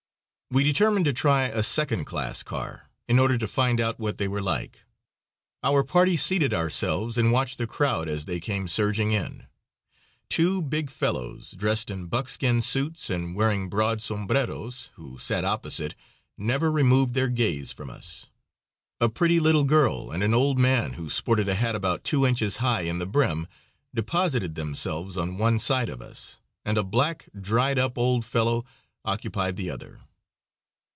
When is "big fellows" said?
10.61-11.51